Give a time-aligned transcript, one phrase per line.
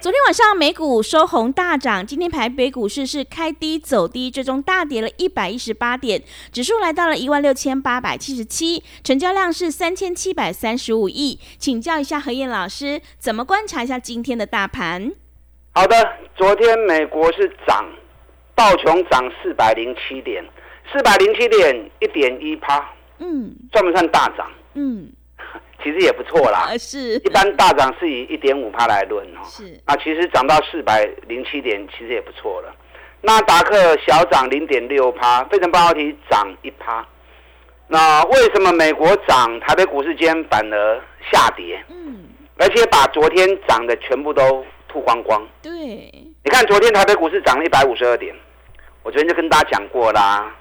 [0.00, 11.38] 昨天晚上美股收红大涨，今天台北股市是开低走低，最终大跌了一百一十八点，指数来到了一万六千八百七十七，成交量是三千七百三十五亿。
[11.58, 15.12] 请教一下何燕老师，怎么观察一下今天的大盘？
[15.72, 15.94] 好的，
[16.34, 17.84] 昨天美国是涨，
[18.54, 20.42] 道琼涨四百零七点，
[20.90, 22.82] 四百零七点一点一趴，
[23.18, 24.50] 嗯，算不算大涨？
[24.72, 25.12] 嗯。
[25.82, 27.16] 其实也不错啦，是。
[27.16, 29.78] 一般大涨是以一点五趴来论哦，是。
[29.86, 32.74] 那其实涨到四百零七点，其实也不错了。
[33.22, 37.06] 那达克小涨零点六趴，费城半导体涨一趴。
[37.86, 41.00] 那为什么美国涨，台北股市间反而
[41.30, 41.84] 下跌？
[41.88, 42.24] 嗯。
[42.56, 45.46] 而且把昨天涨的全部都吐光光。
[45.60, 45.70] 对。
[45.72, 48.34] 你看昨天台北股市涨了一百五十二点，
[49.02, 50.54] 我昨天就跟大家讲过啦，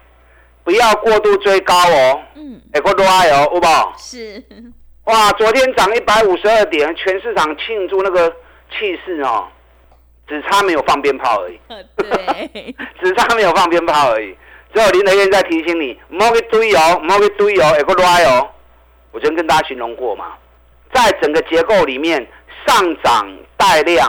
[0.64, 2.22] 不要过度追高哦。
[2.36, 2.62] 嗯。
[2.74, 3.94] 哎，过度爱哦，有宝。
[3.98, 4.44] 是。
[5.10, 8.30] 哇，昨天涨一百五十二点，全市场庆祝那个
[8.70, 9.48] 气势哦，
[10.28, 11.60] 只差没有放鞭炮而已。
[11.98, 14.38] 对， 只差没有放鞭炮而已。
[14.72, 18.48] 只有林德燕在提醒你，莫去堆哦，莫去堆哦，有个来哦。
[19.12, 20.36] 我昨天跟大家形容过嘛，
[20.94, 22.28] 在整个结构里面，
[22.68, 24.08] 上涨带量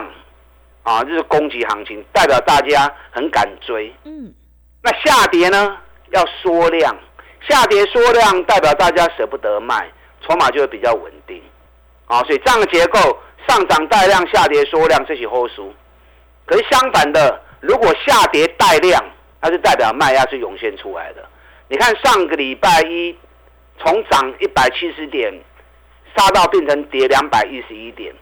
[0.83, 3.91] 啊，就是攻击行情，代表大家很敢追。
[4.03, 4.31] 嗯。
[4.83, 5.77] 那下跌呢，
[6.11, 6.95] 要缩量，
[7.49, 9.89] 下跌缩量代表大家舍不得卖。
[10.27, 11.41] 筹码就会比较稳定，
[12.05, 12.99] 啊，所以这样的结构
[13.47, 15.73] 上涨带量，下跌缩量，这些后输。
[16.45, 19.03] 可是相反的，如果下跌带量，
[19.41, 21.23] 它是代表卖压是涌现出来的。
[21.67, 23.15] 你看上个礼拜一
[23.79, 25.33] 从涨一百七十点
[26.15, 28.13] 杀到变成跌两百一十一点，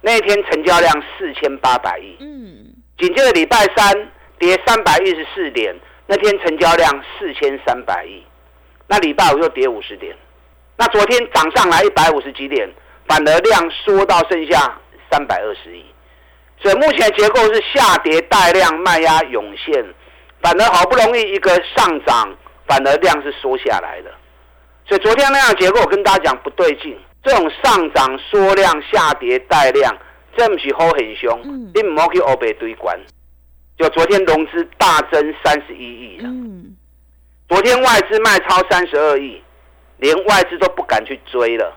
[0.00, 2.16] 那一天成交量四千八百亿。
[2.20, 2.74] 嗯。
[2.98, 5.74] 紧接着礼拜三跌三百一十四点，
[6.06, 8.24] 那天成交量四千三百亿。
[8.88, 10.16] 那礼拜五又跌五十点。
[10.78, 12.68] 那昨天涨上来一百五十几点，
[13.08, 14.78] 反而量缩到剩下
[15.10, 15.82] 三百二十亿，
[16.60, 19.82] 所以目前结构是下跌带量卖压涌现，
[20.42, 24.10] 反而好不容易一个上涨，反而量是缩下来的，
[24.86, 29.96] 所以昨天那样结构我跟大家讲不对劲，这种上涨缩量下跌带量，
[30.36, 31.40] 这不是好很凶，
[31.74, 32.94] 你唔好去欧北堆关，
[33.78, 36.28] 就昨天融资大增三十一亿了，
[37.48, 39.42] 昨天外资卖超三十二亿。
[39.98, 41.74] 连外资都不敢去追了，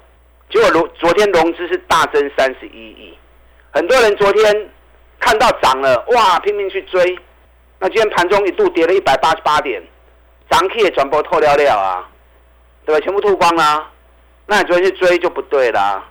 [0.49, 3.17] 结果融昨天融资是大增三十一亿，
[3.71, 4.69] 很多人昨天
[5.19, 7.17] 看到涨了，哇，拼命去追。
[7.79, 9.81] 那今天盘中一度跌了一百八十八点，
[10.49, 12.09] 涨起也全部透了了啊，
[12.85, 13.05] 对吧？
[13.05, 13.87] 全部吐光了。
[14.47, 16.03] 那你昨天去追就不对啦。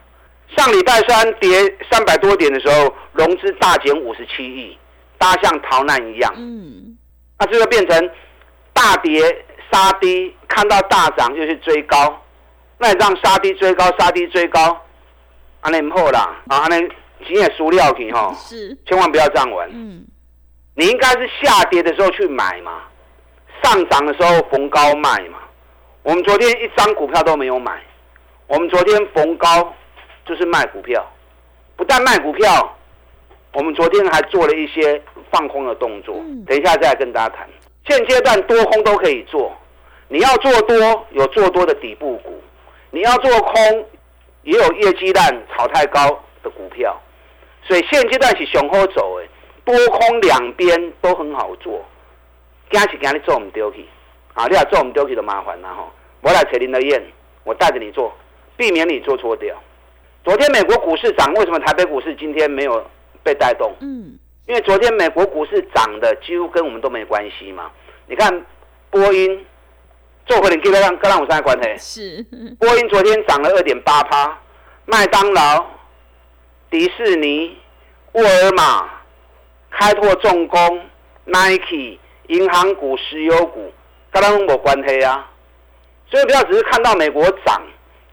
[0.57, 4.79] 上礼拜三跌三百多点的时候，融资大减五十七亿，
[5.19, 6.33] 大家像逃难一样。
[6.37, 6.97] 嗯。
[7.39, 8.11] 那这个变成
[8.73, 9.45] 大跌。
[9.71, 12.23] 杀低看到大涨就去追高，
[12.79, 14.81] 那你让杀低追高，杀低追高，
[15.61, 16.89] 安尼唔好啦，啊，安尼
[17.25, 19.69] 钱也输掉去吼，是，千万不要这样玩。
[19.73, 20.05] 嗯，
[20.75, 22.83] 你应该是下跌的时候去买嘛，
[23.63, 25.39] 上涨的时候逢高卖嘛。
[26.03, 27.83] 我们昨天一张股票都没有买，
[28.47, 29.75] 我们昨天逢高
[30.25, 31.05] 就是卖股票，
[31.77, 32.77] 不但卖股票，
[33.53, 36.15] 我们昨天还做了一些放空的动作，
[36.47, 37.47] 等一下再来跟大家谈。
[37.89, 39.51] 现阶段多空都可以做，
[40.09, 42.41] 你要做多有做多的底部股，
[42.91, 43.87] 你要做空
[44.43, 46.95] 也有业绩烂炒太高的股票，
[47.63, 49.29] 所以现阶段是雄厚走诶，
[49.65, 51.85] 多空两边都很好做，
[52.71, 53.87] 惊是惊你做唔丢去，
[54.35, 55.91] 啊，你要做唔丢去的麻烦啦吼，
[56.21, 57.03] 我来扯林的燕，
[57.45, 58.13] 我带着你做，
[58.57, 59.57] 避免你做错掉。
[60.25, 62.85] 昨天美国股市涨，为什么台北股市今天没有
[63.23, 63.73] 被带动？
[63.81, 64.19] 嗯。
[64.49, 67.71] 因为昨天美国股市涨的几乎跟我们都没关系嘛，
[68.07, 68.47] 你看
[68.89, 69.47] 波音
[70.25, 72.25] 做回你跟让跟让我啥关系？
[72.25, 74.39] 是波音昨天涨了二点八趴，
[74.87, 75.67] 麦当劳、
[76.71, 77.59] 迪士尼、
[78.13, 78.89] 沃尔玛、
[79.71, 80.83] 开拓重工、
[81.27, 81.99] Nike、
[82.29, 83.71] 银行股、石油股，
[84.11, 85.31] 跟他们没关系啊。
[86.11, 87.63] 所以不要只是看到美国涨，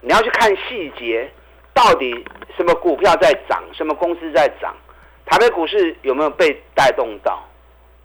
[0.01, 1.31] 你要去看细节，
[1.73, 2.25] 到底
[2.57, 4.75] 什么股票在涨，什么公司在涨。
[5.25, 7.43] 台北股市有没有被带动到？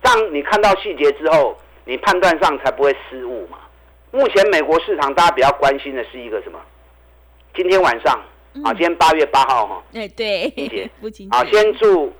[0.02, 3.58] 让你看到细节之后，你判断上才不会失误嘛。
[4.10, 6.58] 目前美国市场大家比较关心的是一个什么？
[7.54, 8.18] 今天晚上
[8.64, 10.48] 啊，今天八月八号哈，哎对，
[11.00, 12.12] 父亲节啊，先祝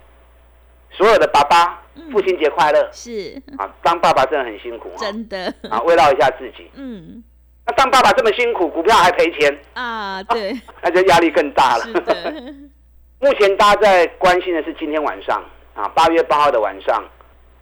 [0.91, 1.83] 所有的爸爸
[2.13, 3.73] 父亲节快乐是啊！
[3.83, 6.71] 当爸爸真的很辛苦啊，真的，啊，慰劳一下自己。
[6.75, 7.23] 嗯
[7.67, 10.53] 那当爸爸这么辛苦，股票还赔钱，啊对，
[10.83, 11.85] 那就压力更大了。
[13.23, 15.45] 目前大家在关心的是今天晚上
[15.75, 17.05] 啊，八月八号的晚上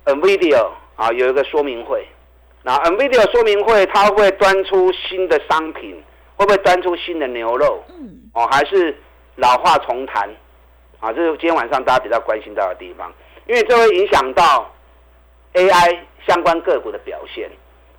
[0.04, 0.64] ，NVIDIA
[0.94, 2.06] 啊有一个说明会。
[2.62, 6.00] 那 NVIDIA 说明会，它会端出新的商品，
[6.36, 7.82] 会不会端出新的牛肉？
[7.88, 8.96] 嗯哦，还是
[9.34, 10.30] 老话重谈？
[11.00, 13.12] 啊，这是今天晚上大家比较关心到的地方，
[13.48, 14.72] 因为这会影响到
[15.54, 17.50] AI 相关个股的表现。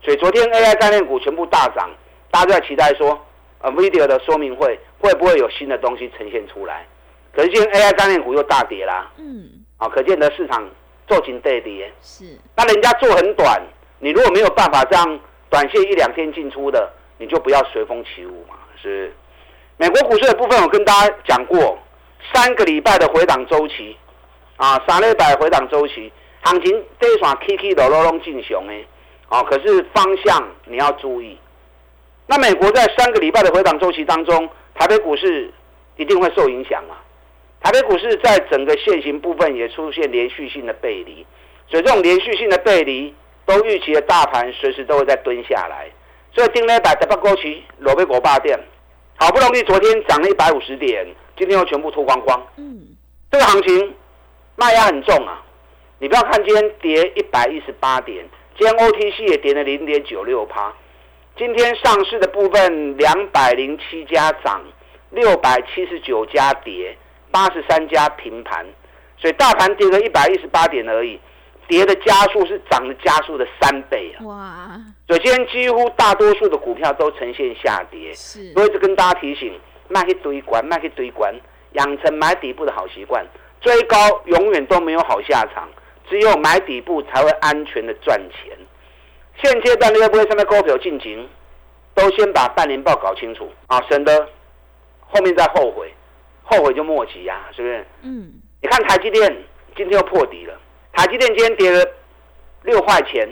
[0.02, 1.90] 所以昨天 AI 概念股全部大涨，
[2.32, 3.20] 大家都在期待说
[3.64, 6.88] ，NVIDIA 的说明会会不会有新的东西呈现出来？
[7.34, 10.68] 可是今天 AI 概念股又大跌啦，嗯啊，可见的市场
[11.08, 11.92] 做紧对跌。
[12.02, 13.62] 是那人家做很短，
[14.00, 18.56] 你如果没有办法这样短线一两天进出的，你就不要随风起舞嘛。
[18.82, 19.14] 是
[19.78, 21.78] 美国股市的部分，我跟大家讲过，
[22.34, 23.96] 三个礼拜的回档周期，
[24.58, 26.12] 啊，三礼拜回档周期，
[26.42, 28.74] 行情这一段起起落落拢进熊的，
[29.30, 31.38] 啊，可是方向你要注意。
[32.28, 35.52] 那美国在三个礼拜的回档周期当中，台北股市
[35.96, 37.00] 一定会受影响啊。
[37.62, 41.26] 台北股市在整个现行部分也出现连续性的背离，
[41.68, 43.14] 所以这种连续性的背离，
[43.46, 45.90] 都预期的大盘随时都会再蹲下来。
[46.34, 48.58] 所以今天百十八高期落被国霸店，
[49.18, 51.06] 好不容易昨天涨了一百五十点，
[51.38, 52.42] 今天又全部脱光光。
[52.58, 52.96] 嗯
[53.32, 53.94] 这个行情
[54.56, 55.44] 卖压很重啊！
[56.00, 58.26] 你不要看今天跌一百一十八点，
[58.58, 60.74] 今天 OTC 也跌了零点九六趴。
[61.38, 64.64] 今天上市的部分两百零七家涨，
[65.12, 66.98] 六百七十九家跌，
[67.32, 68.66] 八十三家平盘，
[69.18, 71.20] 所以大盘跌了一百一十八点而已，
[71.68, 74.26] 跌的加速是涨的加速的三倍啊！
[74.26, 78.14] 哇所以今天几乎大多数的股票都呈现下跌。
[78.14, 81.34] 是我一直跟大家提醒，卖去堆关，卖去堆关，
[81.74, 83.26] 养成买底部的好习惯。
[83.62, 85.68] 追高永远都没有好下场，
[86.10, 88.58] 只有买底部才会安全的赚钱。
[89.42, 91.28] 现阶段你会不会上面股票进行，
[91.94, 94.28] 都先把半年报搞清楚啊，省得
[95.08, 95.94] 后面再后悔，
[96.50, 97.86] 后悔就莫及呀、是不是？
[98.02, 99.26] 嗯你看台积电
[99.76, 100.60] 今天又破底了，
[100.94, 101.86] 台积电今天跌了
[102.64, 103.30] 六块钱，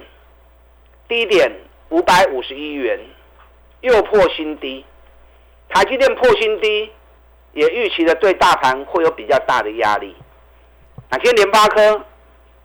[1.07, 1.51] 低点
[1.89, 2.99] 五百五十一元，
[3.81, 4.85] 又破新低。
[5.69, 6.89] 台积电破新低，
[7.51, 10.15] 也预期的对大盘会有比较大的压力。
[11.09, 12.05] 那今天联发科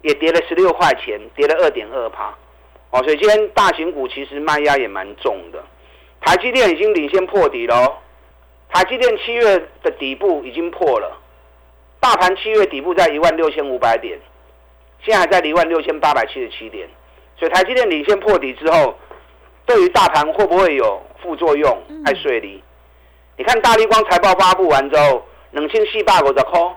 [0.02, 2.32] 也跌了十六块钱，跌了二点二趴。
[2.90, 5.64] 哦，所以今天大型股其实卖压也蛮重的。
[6.20, 7.96] 台积电已经领先破底喽，
[8.72, 11.18] 台积电七月的底部已经破了。
[12.00, 14.18] 大盘七月底部在一万六千五百点，
[15.04, 16.88] 现在还在一万六千八百七十七点，
[17.36, 18.96] 所以台积电领先破底之后，
[19.66, 21.78] 对于大盘会不会有副作用？
[22.04, 22.64] 太税利。
[23.36, 26.74] 你看大立光财报发布完之后，冷清细八五的空，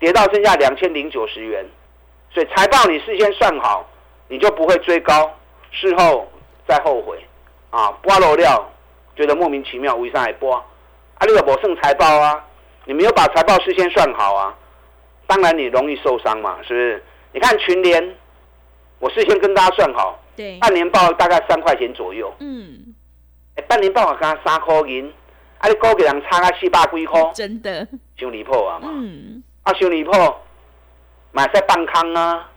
[0.00, 1.64] 跌到剩下两千零九十元，
[2.30, 3.88] 所以财报你事先算好，
[4.26, 5.30] 你就不会追高，
[5.70, 6.28] 事后
[6.66, 7.18] 再后悔
[7.70, 8.68] 啊，拨漏料，
[9.16, 10.62] 觉得莫名其妙，为啥还拨？
[11.22, 12.44] 啊，你有没剩财报啊？
[12.84, 14.52] 你没有把财报事先算好啊，
[15.28, 17.04] 当然你容易受伤嘛，是不是？
[17.32, 18.16] 你看群联，
[18.98, 22.92] 我事先跟大家算好，对半年报大概三块钱左右，嗯
[23.54, 25.14] 哎，半年报我刚三块银，
[25.58, 30.10] 啊，你高给人差个四百几块， 真的修离谱啊嘛，嗯啊，修离谱，
[31.30, 32.48] 买在半康啊。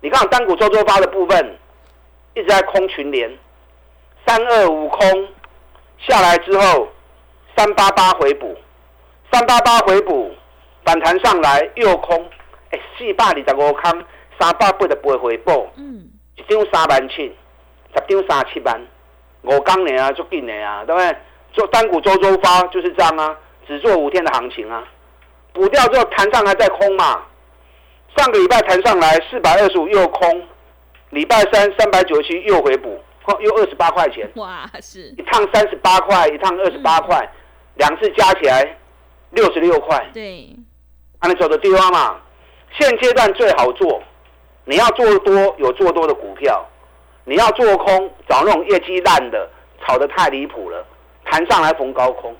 [0.00, 1.58] 你看单股周周发的部分
[2.34, 3.30] 一直在空群联，
[4.26, 5.28] 三二五空
[5.98, 6.88] 下来之后，
[7.60, 8.56] 三八八回补，
[9.30, 10.34] 三八八回补
[10.82, 12.26] 反弹上来又空，
[12.70, 14.02] 哎，四百二十五空，
[14.38, 17.30] 三百八十八回补，嗯一张三万七，
[17.94, 18.80] 十张三七万，
[19.42, 21.14] 五天呢啊，足紧的啊，对不对？
[21.52, 23.36] 做单股周周发就是这样啊，
[23.68, 24.82] 只做五天的行情啊，
[25.52, 27.24] 补掉之后弹上来再空嘛。
[28.16, 30.48] 上个礼拜弹上来四百二十五又空，
[31.10, 37.30] 礼拜三三百九十七又回补，哦又二十八块钱，哇是一趟三十八块，一趟二十八块，
[37.80, 38.76] 两次加起来
[39.30, 40.54] 六十六块，对
[41.20, 42.20] 按你走的地方嘛。
[42.78, 44.02] 现阶段最好做，
[44.66, 46.62] 你要做多有做多的股票，
[47.24, 49.48] 你要做空找那种业绩烂的，
[49.80, 50.84] 炒得太离谱了，
[51.24, 52.36] 弹上来逢高空。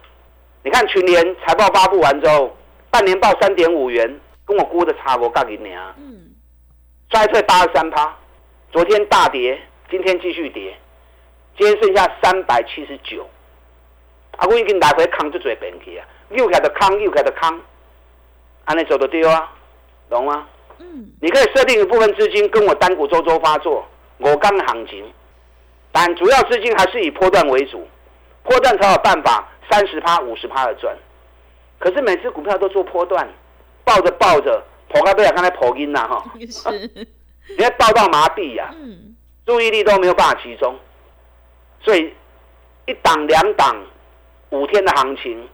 [0.63, 2.55] 你看群联财报发布完之后，
[2.91, 6.35] 半年报三点五元，跟我估的差不多银呢，嗯
[7.11, 8.15] 衰退八十三趴，
[8.71, 9.59] 昨天大跌，
[9.91, 10.77] 今天继续跌，
[11.57, 13.27] 今天剩下三百七十九。
[14.41, 17.61] 啊，我已经来回空就做变去啊，又开的空，又开的空，
[18.65, 19.53] 安尼做得对啊，
[20.09, 20.47] 懂吗？
[20.79, 21.11] 嗯。
[21.21, 25.13] 你可以设定一部分资金跟我单股周周发作，我刚行情，
[25.93, 27.87] 但主要资金还是以波段为主，
[28.43, 30.97] 波段才有办法三十趴、五十趴的赚。
[31.79, 33.29] 可是每次股票都做波段，
[33.85, 36.71] 抱着抱着，跑到不了，刚才跑音了哈， 是，
[37.53, 40.75] 你看抱到麻痹呀、嗯，注意力都没有办法集中，
[41.83, 42.15] 所以
[42.87, 43.77] 一档两档
[44.51, 45.49] 五天的行情，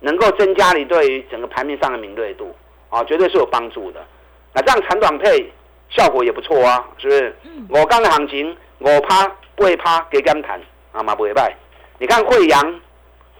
[0.00, 2.54] 能够增加你对于整个盘面上的敏锐度
[2.88, 4.04] 啊，绝对是有帮助的。
[4.52, 5.52] 那这样长短配
[5.88, 7.36] 效果也不错啊，是不是？
[7.68, 10.60] 我刚的行情五趴不会趴给减谈
[10.92, 11.54] 啊嘛不会败。
[11.98, 12.80] 你看惠阳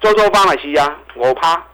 [0.01, 1.67] 周周帮的是啊，五趴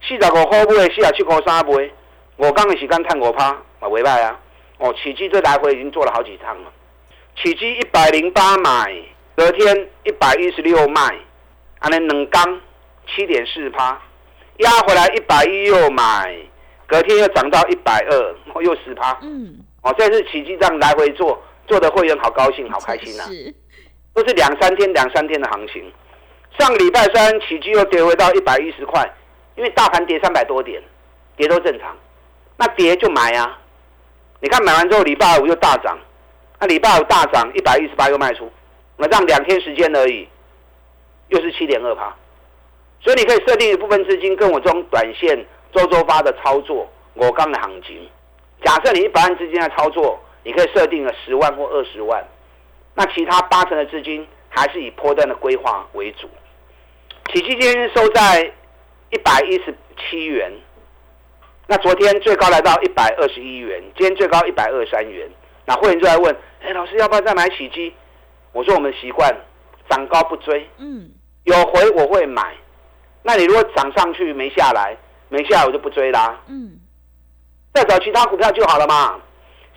[0.00, 1.90] 四十五块买，四十七块三买，
[2.36, 4.38] 我刚的时间探五趴嘛袂歹啊。
[4.78, 6.72] 哦，起基这来回已经做了好几趟了。
[7.36, 8.94] 起基一百零八买，
[9.36, 11.02] 隔天一百一十六卖，
[11.80, 12.60] 安尼两缸
[13.14, 14.00] 七点四趴，
[14.58, 16.36] 压回来一百一又买，
[16.86, 19.18] 隔天又涨到一百二，又十趴。
[19.22, 23.54] 嗯，哦，这是起基这样来回做，做的会员好高兴，好开心呐、是，
[24.14, 25.92] 都是两三天、两三天的行情。
[26.58, 29.08] 上个礼拜三起基又跌回到一百一十块，
[29.56, 30.82] 因为大盘跌三百多点，
[31.36, 31.96] 跌都正常，
[32.56, 33.58] 那跌就买啊。
[34.40, 35.98] 你看买完之后，礼拜五又大涨，
[36.58, 38.50] 那礼拜五大涨一百一十八又卖出，
[38.96, 40.28] 那这样两天时间而已，
[41.28, 42.14] 又是七点二趴。
[43.00, 48.08] 所以你可以设定一部分资金跟我这种短线周周发的操作，我刚的行情。
[48.64, 52.26] 假设你一百万资金在操作，你可以设定了十万或二十万，
[52.94, 56.28] 那其他八成的资金还是以波段的规划为主。
[57.32, 58.52] 起基今天收在
[59.10, 60.50] 一百一十七元，
[61.66, 65.28] 那昨天最高来到一百二十一元，今天最高一百二十三元。
[65.64, 67.94] 那会员就来问：哎，老师要不要再买起基？
[68.52, 69.30] 我说我们习惯
[69.88, 71.10] 涨高不追，嗯，
[71.44, 72.54] 有回我会买。
[73.22, 74.96] 那你如果涨上去没下来，
[75.28, 76.40] 没下来我就不追啦。
[76.46, 76.78] 嗯，
[77.74, 79.20] 再找其他股票就好了嘛。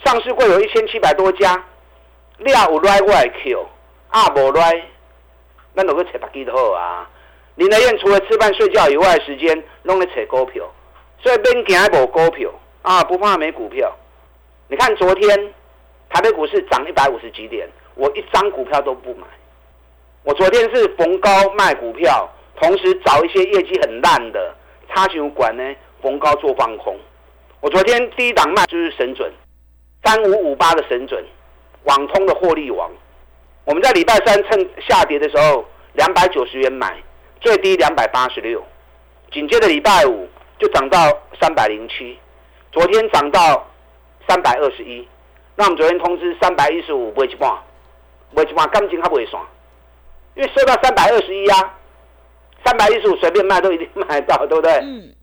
[0.03, 1.63] 上市会有一千七百多家，
[2.37, 3.65] 你啊有来我会 Q，
[4.09, 4.83] 啊无来，
[5.75, 7.09] 咱就去找别支就好啊。
[7.55, 10.65] 林德燕除了吃饭睡觉以外的时间，拢在找股票，
[11.21, 12.49] 所以免惊无股票
[12.81, 13.93] 啊，不怕没股票。
[14.67, 15.53] 你看昨天
[16.09, 19.27] 台北股市涨一百五十几点，我一张股票都不买。
[20.23, 22.27] 我昨天是逢高卖股票，
[22.61, 24.55] 同时找一些业绩很烂的
[24.87, 25.63] 差球管呢，
[25.99, 26.95] 逢高做放空。
[27.59, 29.33] 我昨天第一档卖就是神准，
[30.03, 31.25] 三五五八的神准，
[31.85, 32.91] 网通的获利王。
[33.65, 36.95] 我们在礼拜三趁下跌的时候，两百九十元买，
[37.39, 38.63] 最低两百八十六，
[39.31, 40.99] 紧接着礼拜五就涨到
[41.39, 42.19] 三百零七，
[42.71, 43.67] 昨天涨到
[44.27, 45.07] 三百二十一。
[45.55, 47.51] 那我们昨天通知三百一十五卖一半，
[48.35, 49.43] 卖一半感情还袂算，
[50.35, 51.79] 因为收到三百二十一啊，
[52.65, 54.71] 三百一十五随便卖都一定卖得到，对不对？
[54.83, 55.13] 嗯，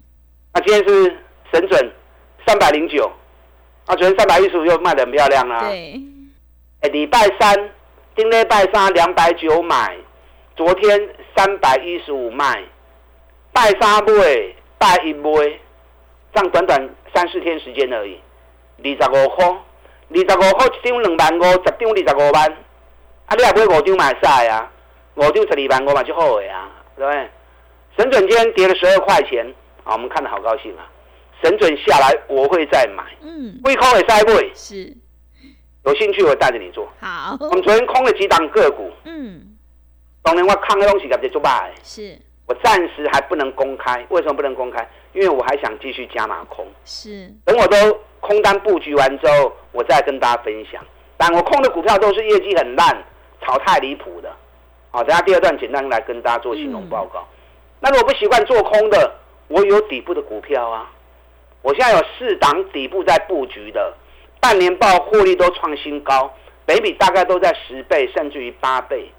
[0.55, 1.17] 那今天是
[1.53, 1.93] 神准？
[2.47, 3.05] 三百零九，
[3.87, 5.69] 啊，昨天三百一十五又卖的很漂亮啊。
[5.69, 6.01] 对，
[6.81, 7.71] 哎，礼拜三，
[8.15, 9.95] 丁礼拜三两百九买，
[10.57, 12.63] 昨天三百一十五卖，
[13.53, 15.31] 拜三买，拜一买，
[16.33, 18.19] 这样短短三四天时间而已，
[18.79, 22.57] 二十五块，二十五块一张两万五，十张二十五万，
[23.27, 24.73] 啊，你也买五张嘛会使啊，
[25.17, 27.31] 五张十二万五嘛就好个啊，对不对？
[27.97, 29.47] 神准今天跌了十二块钱，
[29.85, 30.87] 啊，我们看得好高兴啊！
[31.43, 34.93] 神准下来我会再买，嗯，会空也再会，是，
[35.85, 36.89] 有兴趣我带着你做。
[37.01, 39.57] 好，我们昨天空了几档个股，嗯，
[40.23, 44.05] 当然我看的东西感觉做败，是我暂时还不能公开。
[44.11, 44.89] 为什么不能公开？
[45.13, 46.67] 因为我还想继续加码空。
[46.85, 47.77] 是，等我都
[48.21, 50.85] 空单布局完之后，我再跟大家分享。
[51.17, 52.97] 但我空的股票都是业绩很烂、
[53.43, 54.33] 炒太离谱的。
[54.91, 57.27] 好，等下第二段简单来跟大家做形容报告。
[57.81, 59.13] 那如果不习惯做空的，
[59.49, 60.91] 我有底部的股票啊。
[61.61, 63.93] 我现在有四档底部在布局的，
[64.41, 66.33] 半年报获利都创新高，
[66.65, 69.11] 北比大概都在十倍甚至于八倍。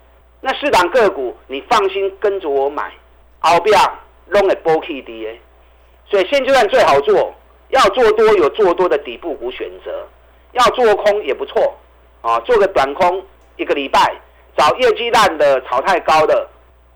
[0.42, 2.92] 那四档个股，你放心跟着我买，
[3.40, 3.78] 后边
[4.28, 5.42] 弄个波 K D A。
[6.10, 7.34] 所以现阶段最好做，
[7.70, 10.08] 要做多有做多的底部股选择，
[10.54, 11.78] 要做空也不错
[12.22, 13.24] 啊，做个短空
[13.58, 14.16] 一个礼拜，
[14.58, 16.48] 找业绩烂的、炒太高的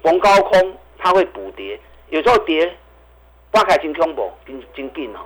[0.02, 1.80] 逢高空，它会补跌，
[2.10, 2.72] 有时候跌
[3.52, 5.20] 挖开金恐怖，金金紧哦，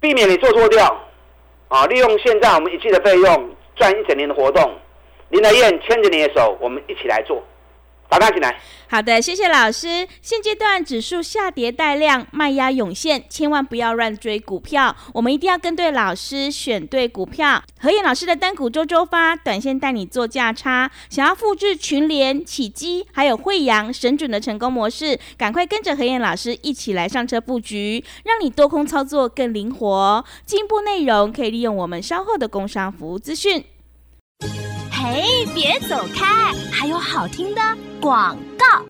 [0.00, 1.04] 避免你做错掉。
[1.68, 4.74] 啊，利用现在我们一季的费用赚一整年的活动，
[5.28, 7.42] 林德燕牵着你的手，我们一起来做，
[8.08, 8.58] 打开起来。
[8.90, 10.08] 好的，谢谢老师。
[10.22, 14.96] 现阶段指数下跌带量，卖压涌现，千万不要乱追股票。
[15.12, 17.62] 我们一定要跟对老师，选对股票。
[17.80, 20.90] 何燕老师的单股周周发，短线带你做价差。
[21.10, 30.24] 想要复制群联、起基还有惠阳、神准的成功模式，赶快跟着何燕老师一起来上车布局，让你多空操作更灵活。
[30.46, 33.62] 进一步内容可以利用我们稍后的工商服务资讯。
[35.00, 37.62] 嘿，别走开，还有好听的
[38.00, 38.84] 广告。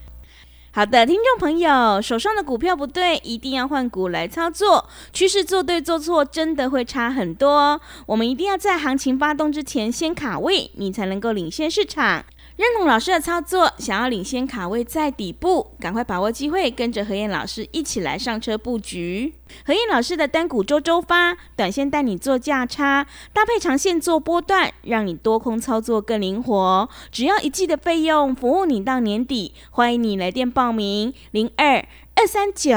[0.70, 4.88] 好的，听众朋友，手上的股票不对，一定要换股来操作。
[5.12, 7.78] 趋势做对做错，真的会差很多。
[8.06, 12.24] 我们一定要在行情发动之前先卡位，你才能够领先市场。
[12.58, 19.32] 认同老师的操作，想要领先卡位在底部，赶快把握机会，跟着何燕老师一起来上车布局。
[19.64, 26.88] 何燕老师的单股周周发，短线带你做价差，搭配长线做波段，让你多空操作更灵活。
[27.12, 29.54] 只要一季的费用，服务你到年底。
[29.70, 31.86] 欢迎你来电报名：零二
[32.16, 32.74] 二三九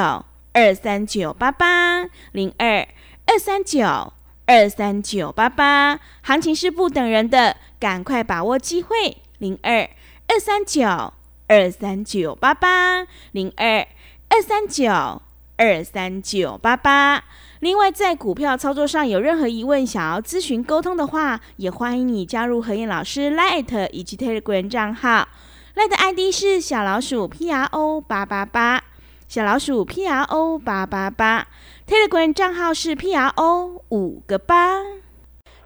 [0.54, 2.88] 二三九八八零二
[3.26, 4.14] 二三九
[4.46, 6.00] 二三九八八。
[6.22, 9.18] 行情是不等人的，赶快把握机会。
[9.42, 9.90] 零二
[10.28, 10.86] 二三九
[11.48, 13.88] 二三九八八零二
[14.30, 15.20] 二三九
[15.58, 17.24] 二三九八八。
[17.60, 25.28] 另外，在股票操作上有任何疑问，想要咨询沟通的话，也欢迎你加入何燕老师 Light 以及 Telegram 账号。
[25.76, 28.84] Light ID 是小老鼠 P R O 八八八，
[29.28, 31.48] 小老鼠 P R O 八八八。
[31.88, 35.00] Telegram 账号是 P R O 五个八。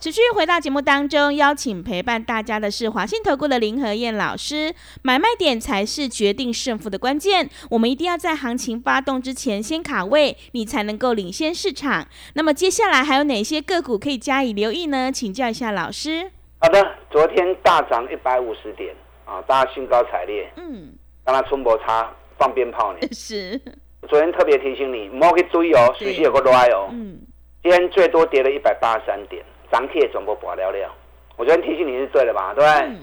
[0.06, 4.72] 持续回到节目当中，邀请陪伴大家的是华信投顾的林和燕老师。
[5.02, 12.08] 买卖点才是决定胜负的关键，我们一定要在行情发动之前先卡位，你才能够领先市场。
[12.36, 15.12] 那么接下来还有哪些个股可以加以留意呢？
[15.12, 16.30] 请教一下老师。
[16.60, 18.96] 好的，昨天大涨一百五十点
[19.26, 20.48] 啊，大家兴高采烈。
[20.58, 20.94] 嗯，
[21.26, 23.00] 让他春博差放鞭炮呢。
[23.12, 23.60] 是。
[24.08, 26.90] 昨天特别提醒你，莫去注意哦，随时有个来哦。
[26.92, 27.18] 嗯。
[27.64, 29.44] 今天最多跌了一百八十三点。
[29.76, 30.90] 涨铁全部拔了了，
[31.36, 32.54] 我昨天提醒你是对的吧？
[32.56, 32.98] 对不对？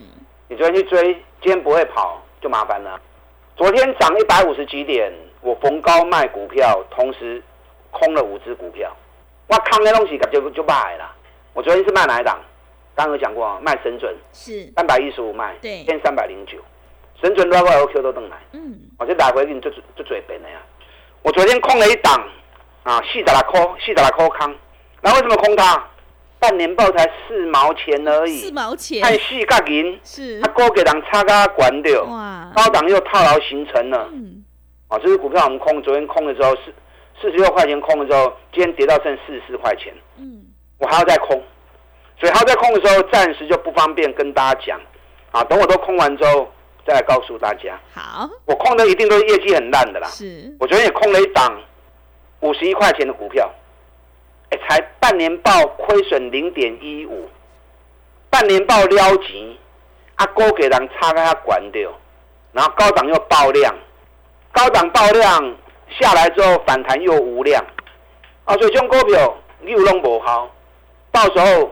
[0.48, 1.12] 你昨天去追，
[1.42, 2.98] 今天不会跑就麻烦了。
[3.54, 5.12] 昨天涨一百五十几点，
[5.42, 7.42] 我逢高卖股票，同时
[7.90, 8.90] 空了五只股票。
[9.48, 11.14] 我空的东西就就卖了。
[11.52, 12.40] 我昨天是卖哪一档？
[12.94, 16.58] 刚刚有讲过，卖神准是三百一十五卖，对，现三百零九。
[17.20, 20.56] 神准拉过 OQ 都登来，嗯，我就打回你就就嘴笨了呀。
[21.20, 22.14] 我昨天空了一档
[22.82, 24.56] 啊，四十来块，四十来块空。
[25.02, 25.86] 那为什么空它？
[26.42, 34.42] 半年报才四毛钱而已，四毛钱，太细价银，是，他高给人差价管掉，哇，高档又套牢形成了，嗯，
[34.88, 36.62] 啊，这支股票我们空，昨天空的时候四
[37.20, 40.42] 四十六块钱空的时候，今天跌到剩四十四块钱，嗯，
[40.78, 41.40] 我还要再空，
[42.18, 44.80] 所以还要再空的时候，暂时就不方便跟大家讲，
[45.30, 46.52] 啊，等我都空完之后
[46.84, 47.78] 再来告诉大家。
[47.94, 51.56] 好，我空的一定都是业绩很烂的啦，是，我昨天也空了一档
[52.40, 53.48] 五十一块钱的股票。
[54.58, 57.28] 才半年报亏损零点一五，
[58.30, 59.58] 半年报撩急，
[60.16, 61.90] 啊，高给人差开他管掉，
[62.52, 63.74] 然后高档又爆量，
[64.52, 65.56] 高档爆量
[65.88, 67.64] 下来之后反弹又无量，
[68.44, 70.50] 啊，所以这种股票又弄不好，
[71.10, 71.70] 到时候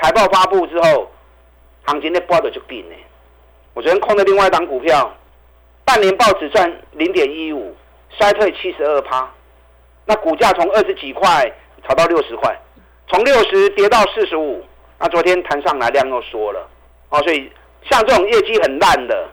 [0.00, 1.10] 财报发布之后，
[1.84, 2.96] 行情的波的就定了。
[3.74, 5.14] 我昨天空的另外一档股票，
[5.84, 7.76] 半年报只赚零点一五，
[8.18, 9.30] 衰退七十二趴，
[10.04, 11.52] 那股价从二十几块。
[11.86, 12.56] 炒到六十块，
[13.08, 14.64] 从六十跌到四十五，
[14.98, 16.68] 那昨天弹上来量又缩了，
[17.10, 17.50] 哦，所以
[17.88, 19.28] 像这种业绩很烂的、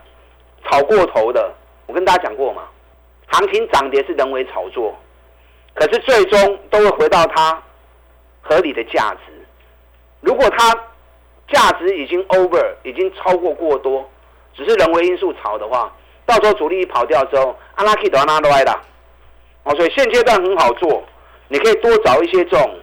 [0.63, 1.53] 炒过头的，
[1.85, 2.63] 我跟大家讲过嘛，
[3.27, 4.95] 行情涨跌是人为炒作，
[5.73, 7.61] 可是最终都会回到它
[8.41, 9.33] 合理的价值。
[10.21, 10.73] 如果它
[11.47, 14.09] 价值已经 over，已经超过过多，
[14.55, 15.91] 只是人为因素炒的话，
[16.25, 18.71] 到时候主力跑掉之后，阿拉 K 都要拿来的，
[19.63, 21.03] 哦，所以现阶段很好做。
[21.47, 22.79] 你可以多找一些这种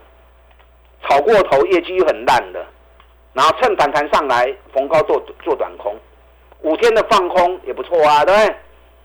[1.02, 2.64] 炒过头、业绩又很烂的，
[3.32, 5.96] 然后趁反弹上来逢高做做短空，
[6.60, 8.56] 五天的放空也不错啊，对不对？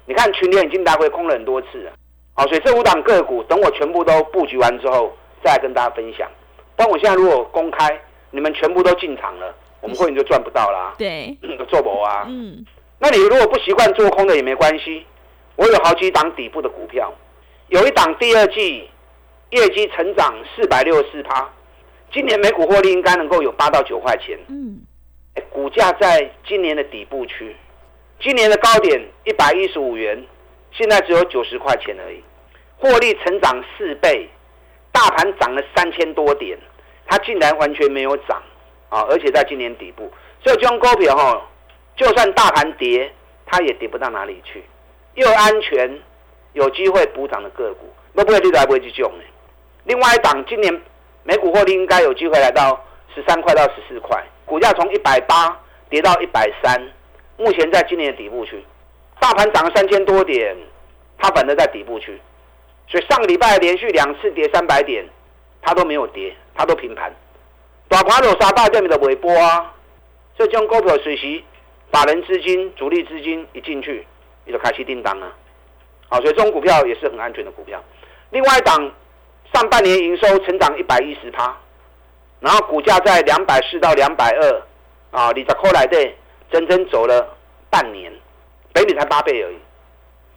[0.05, 1.91] 你看群里已经来回空了很多次了，
[2.35, 5.11] 好，所以这五档个股等我全部都布局完之后，
[5.43, 6.29] 再跟大家分享。
[6.75, 10.93] 但我现在如果公开，你们全部都进场了，我们会员就赚不到啦。
[10.99, 11.35] 对，
[11.67, 12.25] 做不啊？
[12.29, 12.63] 嗯，
[12.99, 15.03] 那你如果不习惯做空的也没关系，
[15.55, 17.11] 我有好几档底部的股票，
[17.69, 18.87] 有一档第二季。
[19.51, 21.49] 业绩成长四百六十四趴，
[22.11, 24.37] 今年每股获利应该能够有八到九块钱。
[24.49, 24.81] 嗯，
[25.49, 27.55] 股价在今年的底部区，
[28.19, 30.21] 今年的高点一百一十五元，
[30.71, 32.21] 现在只有九十块钱而已，
[32.77, 34.27] 获利成长四倍，
[34.91, 36.57] 大盘涨了三千多点，
[37.05, 38.43] 它竟然完全没有涨
[38.89, 39.01] 啊！
[39.09, 40.11] 而且在今年底部，
[40.43, 41.49] 所以这种股票哈，
[41.95, 43.09] 就算大盘跌，
[43.45, 44.61] 它也跌不到哪里去，
[45.15, 45.99] 又安全，
[46.51, 49.23] 有机会补涨的个股，那不会你来不会去救呢？
[49.87, 50.81] 另外一档今年
[51.23, 55.57] 每股获利应该有机会来到十三块到十四块，股价从一百八
[55.89, 56.79] 跌到一百三，
[57.37, 58.63] 目前在今年的底部区，
[59.19, 60.55] 大盘涨了三千多点，
[61.17, 62.19] 它反而在底部区，
[62.89, 65.05] 所以上个礼拜连续两次跌三百点，
[65.61, 67.09] 它都没有跌，它都平盘。
[67.87, 69.73] 大盘有杀大店里的尾波啊，
[70.35, 71.41] 所以这种股票随时
[71.93, 74.05] 法人资金、主力资金一进去，
[74.43, 75.33] 你就开始叮当了。
[76.09, 77.81] 好，所以这种股票也是很安全的股票。
[78.31, 78.91] 另外一档
[79.53, 81.55] 上半年营收成长一百一十趴，
[82.39, 84.61] 然后股价在两百四到两百二，
[85.11, 85.97] 啊，你在后来的
[86.51, 87.35] 整整走了
[87.69, 88.11] 半年，
[88.73, 89.57] 北比才八倍而已。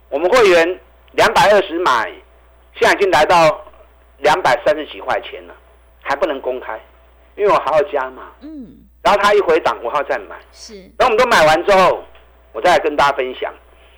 [0.09, 0.79] 我们会员
[1.11, 2.11] 两百二十买，
[2.75, 3.63] 现在已经来到
[4.17, 5.53] 两百三十几块钱了，
[6.01, 6.79] 还不能公开，
[7.35, 8.31] 因为我还要加嘛。
[8.41, 8.77] 嗯。
[9.03, 10.35] 然后它一回档，我还要再买。
[10.51, 10.73] 是。
[10.97, 12.03] 等我们都买完之后，
[12.51, 13.53] 我再来跟大家分享。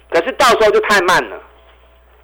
[0.10, 1.38] 可是到时候就太慢了。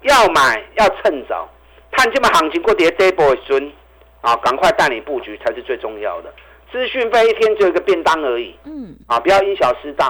[0.02, 1.46] 要买要趁早，
[1.92, 3.72] 看这么行情过跌跌波孙
[4.20, 6.32] 啊，赶快带你布局才是最重要的。
[6.70, 10.06] 资讯费一天只有一个便当而已，嗯，啊，不要因小失大，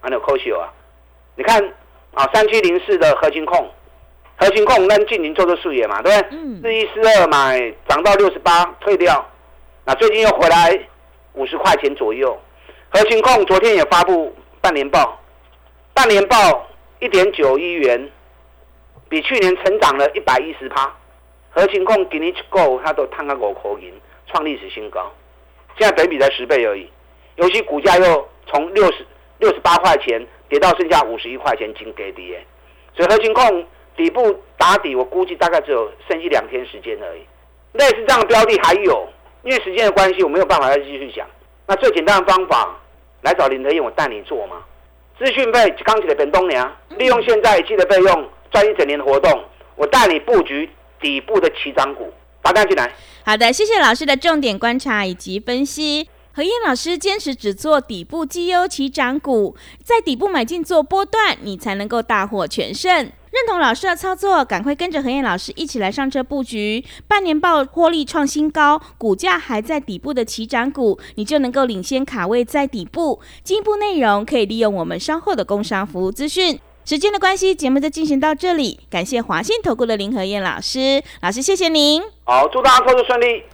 [0.00, 0.72] 啊，有扣秀啊。
[1.36, 1.62] 你看
[2.14, 3.70] 啊，三七零四的核心控，
[4.36, 6.38] 核心控跟近邻做做数也嘛，对不对？
[6.38, 6.60] 嗯。
[6.62, 9.24] 四一四二买涨到六十八退掉，
[9.84, 10.80] 那最近又回来
[11.34, 12.38] 五十块钱左右。
[12.88, 15.20] 核心控昨天也发布半年报，
[15.92, 16.66] 半年报
[16.98, 18.10] 一点九亿元。
[19.08, 20.88] 比去年成长了一百一十趴，
[21.50, 23.92] 核心控给你够，它都探个五口银，
[24.26, 25.12] 创历史新高。
[25.76, 26.88] 现在本比才十倍而已，
[27.36, 29.04] 尤其股价又从六十
[29.38, 32.40] 六十八块钱跌到剩下五十一块钱，金给跌。
[32.94, 37.22] 所以核心控底部打底，我估计大概只有剩一两天时间而已。
[37.72, 39.08] 类似这样的标的还有，
[39.42, 41.26] 因为时间的关系，我没有办法再继续讲。
[41.66, 42.76] 那最简单的方法，
[43.22, 44.62] 来找林德燕，我带你做嘛。
[45.18, 48.28] 资讯费刚起的本东娘，利用现在记得费用。
[48.50, 49.44] 赚一整年的活动，
[49.76, 50.68] 我带你布局
[51.00, 52.92] 底部的起涨股，打单进来。
[53.24, 56.08] 好的，谢谢老师的重点观察以及分析。
[56.32, 63.10] 何燕老师坚持只做底部绩优起涨股，在底部买进做波段，你才能够大获全胜。
[63.32, 66.84] 认同老师的操作，赶快跟着何燕老师一起来上车布局。
[67.06, 73.20] 半年报获利创新高，股价还在底部的起涨股，你就能够领先卡位在底部。
[73.44, 76.58] 进一步内容可以利用我们稍后的工商服务资讯。
[76.84, 78.80] 时间的关系，节目就进行到这里。
[78.90, 82.02] 感谢华信投顾的林和燕老师，老师谢谢您。
[82.24, 83.44] 好，祝大家操作顺利。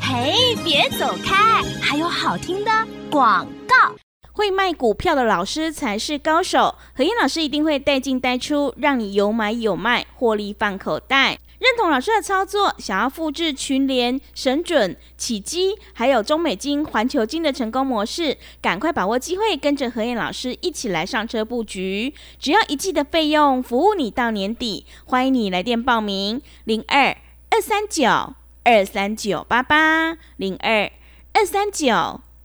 [0.00, 2.70] 嘿，别走开，还有好听的
[3.10, 3.94] 广告。
[4.32, 11.38] 会卖股票的老师才是高手，何燕老师一定会带进带出，让你有买有卖，获利放口袋。
[11.58, 22.14] 认同老师的操作，想要复制群联、神准、启基，还有中美金、环球金的成功模式，赶快把握机会，跟着何燕老师一起来上车布局。
[22.38, 24.86] 只要一季的费用，服务你到年底。
[25.04, 27.16] 欢迎你来电报名：零二
[27.50, 30.90] 二三九二三九八八零二
[31.32, 32.20] 二三九